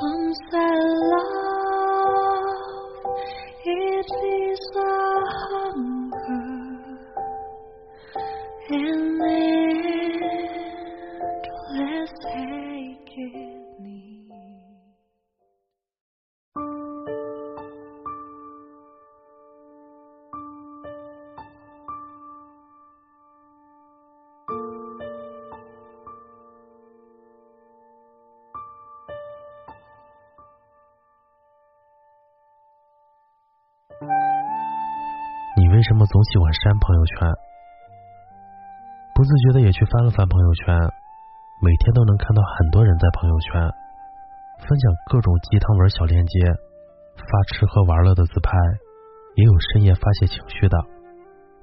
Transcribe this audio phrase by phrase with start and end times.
[0.00, 0.76] Some say
[1.10, 2.46] love,
[3.64, 4.10] it
[4.76, 4.78] a
[5.48, 6.48] hunger,
[8.70, 9.49] and endless
[35.80, 37.16] 为什么总喜欢删朋友圈？
[39.16, 40.76] 不自觉的也去翻了翻朋友圈，
[41.64, 43.56] 每天都能看到很多人在朋友圈
[44.60, 46.36] 分享各种鸡汤文小链接，
[47.16, 48.52] 发吃喝玩乐的自拍，
[49.40, 50.76] 也有深夜发泄情绪的。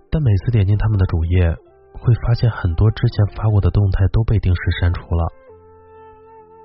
[0.09, 1.53] 但每次点进他们的主页，
[2.01, 5.29] 会发现很多之前发过的动态都被定时删除了。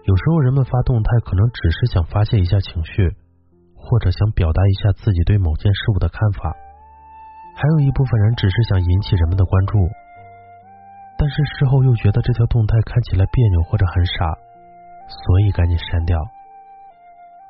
[0.08, 3.12] 有时候人们发动态可能只是想发泄一下情绪，
[3.76, 6.56] 或者想表达一下自己对某件事物的看法。
[7.54, 9.78] 还有一部分人只是想引起人们的关注，
[11.18, 14.34] 但是事后又觉得这条动态看起来别扭或者很傻，
[15.06, 16.18] 所以赶紧删掉。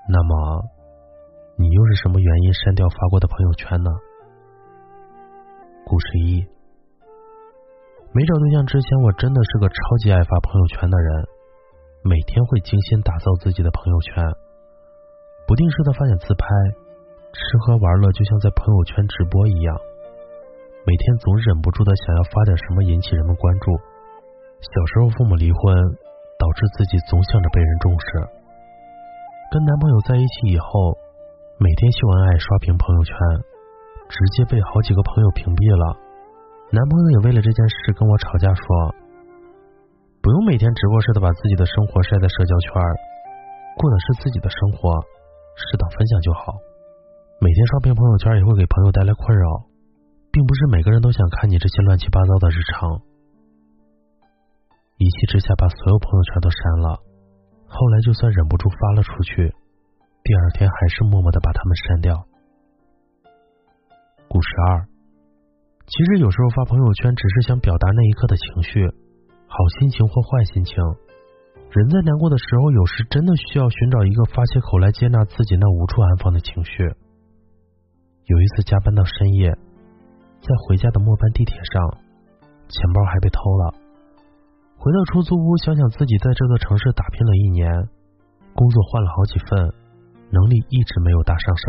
[0.08, 0.64] 那么，
[1.56, 3.90] 你又是什么原因删掉发过的朋友圈呢？
[5.86, 6.44] 故事一：
[8.12, 11.24] 没找对象之前，我真的是个超级爱发朋友圈的人，
[12.04, 14.24] 每天会精心打造自己的朋友圈，
[15.46, 16.46] 不定时的发点自拍，
[17.32, 19.78] 吃喝玩乐就像在朋友圈直播一样。
[20.84, 23.70] 每天总忍不住的想要发点什么引起人们关注。
[24.58, 25.62] 小时候父母离婚，
[26.38, 28.06] 导致自己总想着被人重视。
[29.50, 30.98] 跟男朋友在一起以后，
[31.62, 33.14] 每天秀恩爱刷屏朋友圈，
[34.10, 35.94] 直接被好几个朋友屏蔽了。
[36.74, 38.66] 男朋友也为了这件事跟我吵架，说
[40.18, 42.70] 不用每天直播似的把自己的生活晒在社交圈，
[43.78, 44.98] 过的是自己的生活，
[45.54, 46.58] 适当分享就好。
[47.38, 49.46] 每天刷屏朋友圈也会给朋友带来困扰。
[50.32, 53.02] 并不是每个人都想看你这些乱七八糟的日常。
[54.96, 56.96] 一气之下，把所有朋友圈都删了。
[57.68, 59.52] 后来就算忍不住发了出去，
[60.24, 62.24] 第二天还是默默的把他们删掉。
[64.26, 64.88] 故事二，
[65.84, 68.88] 其实有时候发朋友圈只是想表达那一刻的情绪，
[69.46, 70.76] 好心情或坏心情。
[71.76, 76.84] 人在难过的时候，有时真的需要寻找一个发泄口来接纳自己那无处安放的情绪。
[78.24, 79.52] 有一次加班到深夜。
[80.42, 82.02] 在回家的末班地铁上，
[82.66, 83.74] 钱包还被偷了。
[84.76, 87.70] 回到出租屋，想想自己在这座城市打拼了一年，
[88.52, 89.70] 工作换了好几份，
[90.34, 91.64] 能力一直没有大上升，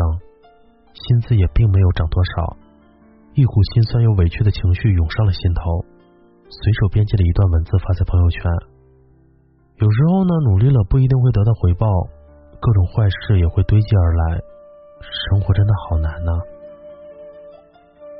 [0.92, 2.56] 薪资也并没有涨多少，
[3.34, 5.86] 一股心酸又委屈的情绪涌上了心头，
[6.50, 8.42] 随手编辑了一段文字发在朋友圈。
[9.78, 11.86] 有时候呢，努力了不一定会得到回报，
[12.58, 14.42] 各种坏事也会堆积而来，
[15.30, 16.32] 生活真的好难呢。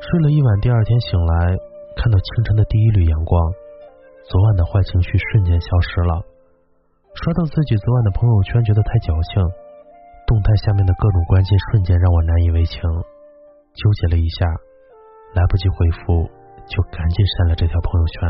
[0.05, 1.57] 睡了一晚，第二天醒来，
[1.97, 3.41] 看到清晨的第一缕阳光，
[4.29, 6.21] 昨晚的坏情绪瞬间消失了。
[7.17, 9.41] 刷到自己昨晚的朋友圈，觉得太矫情，
[10.29, 12.77] 动态下面的各种关心瞬间让我难以为情，
[13.73, 14.45] 纠结了一下，
[15.33, 16.29] 来不及回复，
[16.69, 18.21] 就赶紧删了这条朋友圈。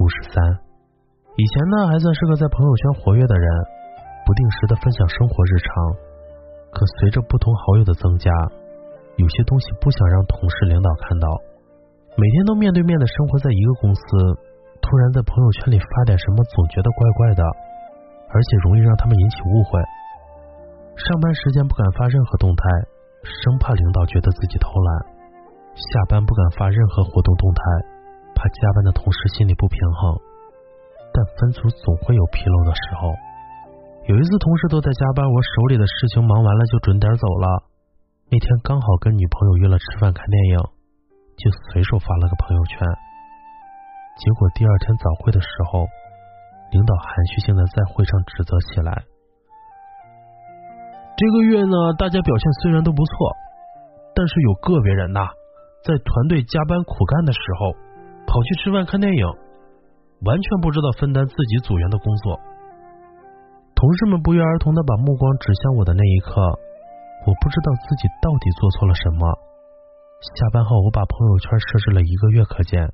[0.00, 0.40] 五十三，
[1.36, 3.46] 以前呢还算是个在朋友圈活跃的人，
[4.24, 5.70] 不定时的分享生活日常，
[6.72, 8.32] 可随着不同好友的增加。
[9.16, 11.28] 有些东西不想让同事、领导看到，
[12.16, 14.02] 每天都面对面的生活在一个公司，
[14.80, 17.42] 突然在朋友圈里发点什么，总觉得怪怪的，
[18.32, 19.80] 而且容易让他们引起误会。
[20.96, 22.62] 上班时间不敢发任何动态，
[23.24, 24.90] 生怕领导觉得自己偷懒；
[25.72, 27.62] 下班不敢发任何活动动态，
[28.34, 30.16] 怕加班的同事心里不平衡。
[31.12, 33.12] 但分组总会有纰漏的时候。
[34.08, 37.71] 有一次同事都在加班，我手里的事情忙完了就准点走了。
[38.32, 40.56] 那天刚好跟女朋友约了吃饭看电影，
[41.36, 42.80] 就随手发了个朋友圈。
[44.16, 45.84] 结果第二天早会的时候，
[46.72, 49.04] 领导含蓄性的在会上指责起来
[51.12, 53.36] ：“这个月呢，大家表现虽然都不错，
[54.16, 55.28] 但是有个别人呐，
[55.84, 57.76] 在团队加班苦干的时候，
[58.24, 59.28] 跑去吃饭看电影。
[60.24, 62.40] 完全不知道分担自己组员的工作。
[63.74, 66.40] 同事们不约而同的把目光指向我的那一刻，
[67.24, 69.22] 我不知道自己到底做错了什么。
[70.38, 72.92] 下班后，我把朋友圈设置了一个月可见，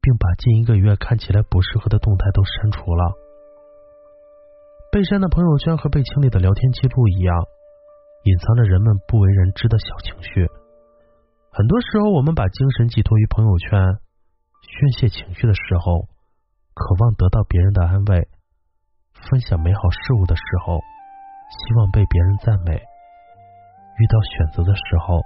[0.00, 3.12] 并把近一个月看起来不适合的动态都删除了。
[4.90, 7.34] 被删的朋友圈和被清理的聊天记录一样，
[8.24, 10.46] 隐藏着人们不为人知的小情绪。
[11.50, 13.98] 很多时候，我们把精神寄托于朋友圈，
[14.62, 16.08] 宣泄情绪的时候，
[16.74, 18.22] 渴望得到别人的安慰；
[19.30, 20.78] 分享美好事物的时候，
[21.50, 22.76] 希望被别人赞美；
[23.98, 25.20] 遇到选择的时候，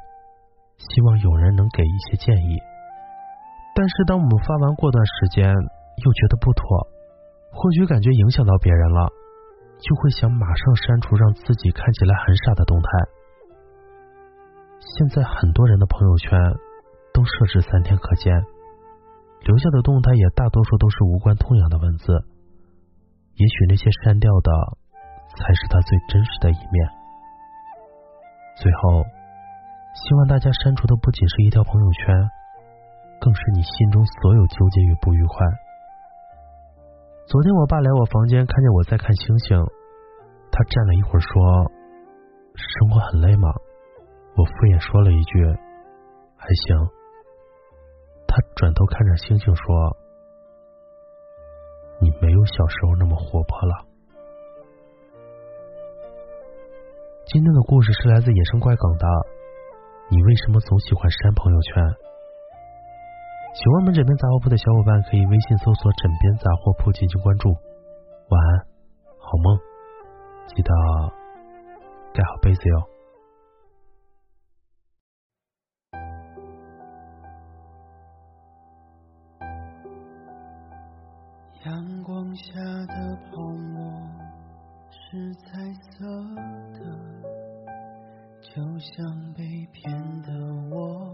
[0.79, 2.59] 希望有人能给一些建议。
[3.75, 6.65] 但是，当我们发完过段时间，又觉得不妥，
[7.53, 9.09] 或许感觉影响到别人了，
[9.79, 12.89] 就会想马上删除，让自己看起来很傻的动态。
[14.81, 16.39] 现在很多人的朋友圈
[17.13, 18.33] 都设置三天可见，
[19.45, 22.13] 留下的动态也大多数都是无关痛痒的文字。
[23.37, 24.51] 也许那些删掉的
[25.37, 27.06] 才是他最真实的一面。
[28.57, 29.05] 最后，
[29.93, 32.31] 希望大家删除的不仅是一条朋友圈，
[33.21, 35.47] 更是你心中所有纠结与不愉快。
[37.27, 39.59] 昨天我爸来我房间，看见我在看星星，
[40.51, 41.31] 他站了一会儿说
[42.57, 43.53] ：“生活很累吗？”
[44.37, 45.45] 我敷衍说了一句
[46.37, 46.77] ：“还行。”
[48.27, 49.97] 他转头看着星星说
[52.01, 53.85] ：“你没有小时候那么活泼了。”
[57.37, 59.07] 今天的故事是来自野生怪梗的。
[60.09, 61.85] 你为什么总喜欢删朋友圈？
[63.53, 67.51] 喜欢我们枕边杂货铺的小伙伴可以微信搜索“枕边杂货铺”进行关注。
[67.51, 68.59] 晚安，
[69.21, 69.59] 好梦，
[70.47, 70.73] 记得
[72.15, 72.89] 盖好被子哟。
[81.67, 82.55] 阳光下
[82.87, 83.93] 的泡沫
[84.89, 85.51] 是彩
[85.91, 86.07] 色，
[88.57, 89.93] 就像被骗
[90.23, 90.33] 的
[90.71, 91.13] 我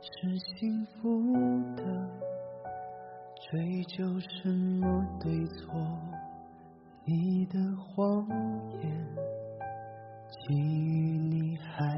[0.00, 1.32] 是幸福
[1.76, 1.84] 的。
[3.48, 5.72] 追究什么对错？
[7.04, 8.26] 你的谎
[8.82, 8.82] 言，
[10.48, 11.96] 给予你还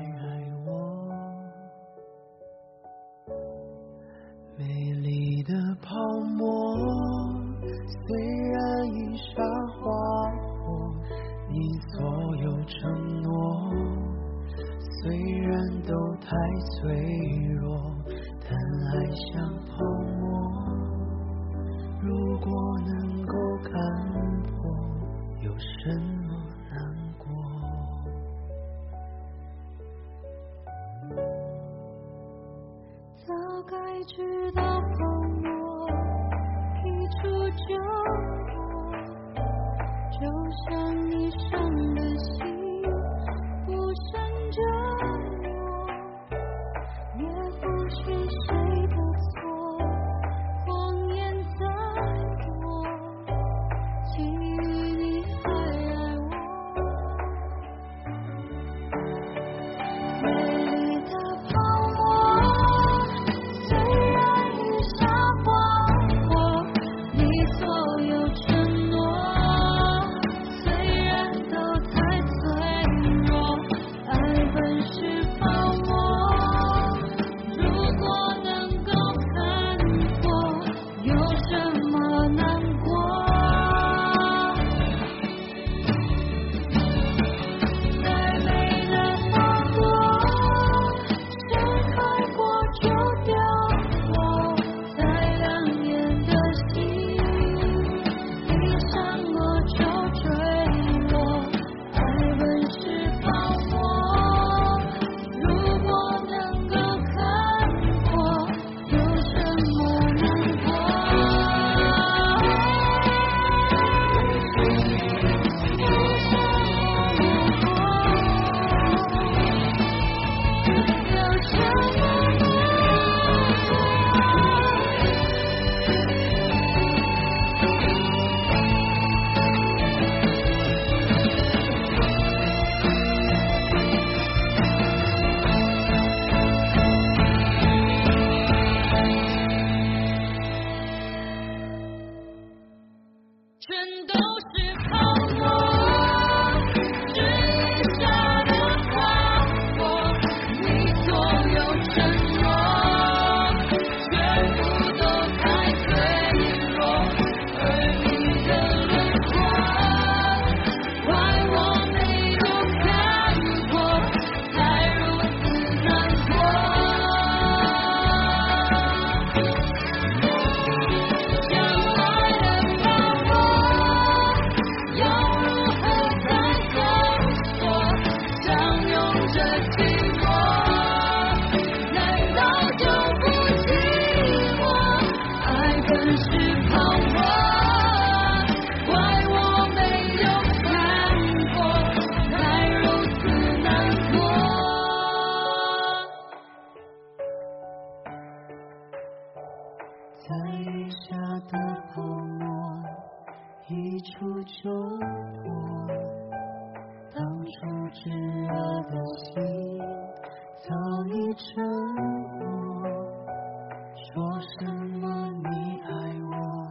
[214.20, 215.90] 说什么你爱
[216.30, 216.70] 我，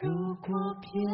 [0.00, 1.08] 如果骗